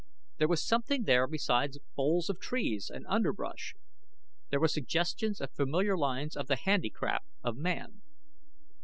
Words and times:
There 0.39 0.47
was 0.47 0.65
something 0.65 1.03
there 1.03 1.27
besides 1.27 1.77
boles 1.95 2.27
of 2.27 2.39
trees, 2.39 2.89
and 2.91 3.05
underbrush. 3.07 3.75
There 4.49 4.59
were 4.59 4.67
suggestions 4.67 5.39
of 5.39 5.51
familiar 5.53 5.95
lines 5.95 6.35
of 6.35 6.47
the 6.47 6.55
handicraft 6.57 7.27
of 7.43 7.55
man. 7.55 8.01